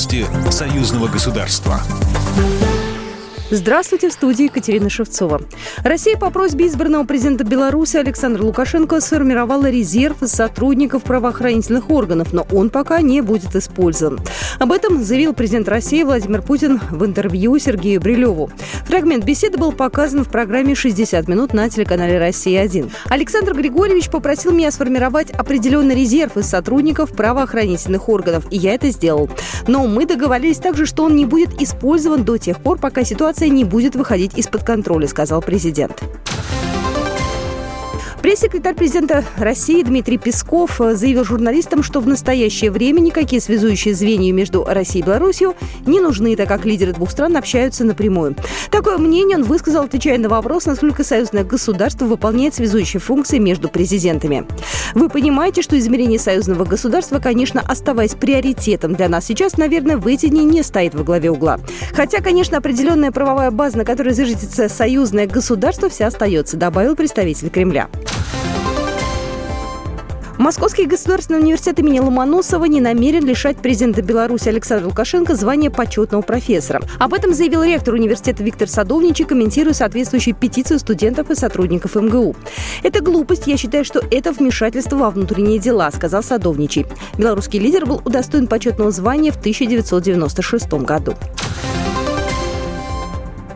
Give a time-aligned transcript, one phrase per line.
[0.00, 1.78] Новости союзного государства.
[3.50, 5.42] Здравствуйте, в студии Екатерина Шевцова.
[5.82, 12.70] Россия по просьбе избранного президента Беларуси Александра Лукашенко сформировала резерв сотрудников правоохранительных органов, но он
[12.70, 14.20] пока не будет использован.
[14.60, 18.50] Об этом заявил президент России Владимир Путин в интервью Сергею Брилеву.
[18.90, 22.90] Фрагмент беседы был показан в программе «60 минут» на телеканале «Россия-1».
[23.08, 29.30] Александр Григорьевич попросил меня сформировать определенный резерв из сотрудников правоохранительных органов, и я это сделал.
[29.68, 33.62] Но мы договорились также, что он не будет использован до тех пор, пока ситуация не
[33.62, 36.02] будет выходить из-под контроля, сказал президент.
[38.30, 44.62] Пресс-секретарь президента России Дмитрий Песков заявил журналистам, что в настоящее время никакие связующие звенья между
[44.62, 48.36] Россией и Беларусью не нужны, так как лидеры двух стран общаются напрямую.
[48.70, 54.46] Такое мнение он высказал, отвечая на вопрос, насколько союзное государство выполняет связующие функции между президентами.
[54.94, 60.28] Вы понимаете, что измерение союзного государства, конечно, оставаясь приоритетом для нас сейчас, наверное, в эти
[60.28, 61.58] дни не стоит во главе угла.
[61.92, 67.88] Хотя, конечно, определенная правовая база, на которой зиждется союзное государство, вся остается, добавил представитель Кремля.
[70.40, 76.80] Московский государственный университет имени Ломоносова не намерен лишать президента Беларуси Александра Лукашенко звания почетного профессора.
[76.98, 82.36] Об этом заявил ректор университета Виктор Садовничий, комментируя соответствующую петицию студентов и сотрудников МГУ.
[82.82, 83.48] «Это глупость.
[83.48, 86.86] Я считаю, что это вмешательство во внутренние дела», сказал Садовничий.
[87.18, 91.16] Белорусский лидер был удостоен почетного звания в 1996 году.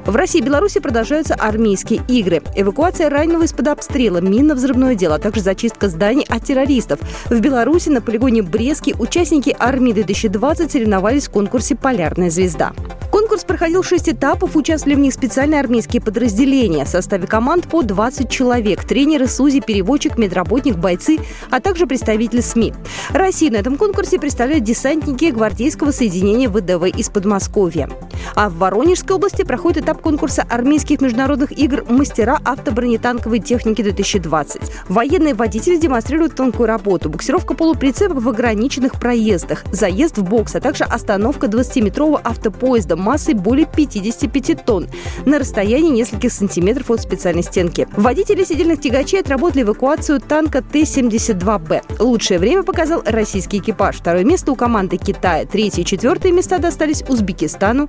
[0.07, 2.43] В России и Беларуси продолжаются армейские игры.
[2.55, 7.01] Эвакуация раненого из-под обстрела, минно-взрывное дело, а также зачистка зданий от террористов.
[7.31, 12.73] В Беларуси на полигоне Брески участники Армии-2020 соревновались в конкурсе «Полярная звезда».
[13.11, 16.85] Конкурс проходил шесть этапов, участвовали в них специальные армейские подразделения.
[16.85, 18.85] В составе команд по 20 человек.
[18.85, 21.19] Тренеры, СУЗИ, переводчик, медработник, бойцы,
[21.49, 22.75] а также представители СМИ.
[23.11, 27.89] Россию на этом конкурсе представляют десантники гвардейского соединения ВДВ из Подмосковья.
[28.35, 34.63] А в Воронежской области проходит этап конкурса армейских международных игр «Мастера автобронетанковой техники-2020».
[34.89, 40.85] Военные водители демонстрируют тонкую работу, буксировка полуприцепов в ограниченных проездах, заезд в бокс, а также
[40.85, 44.89] остановка 20-метрового автопоезда массой более 55 тонн
[45.27, 47.89] на расстоянии нескольких сантиметров от специальной стенки.
[47.97, 51.83] Водители сидельных тягачей отработали эвакуацию танка Т-72Б.
[51.99, 53.97] Лучшее время показал российский экипаж.
[53.97, 55.47] Второе место у команды Китая.
[55.47, 57.89] Третье и четвертое места достались Узбекистану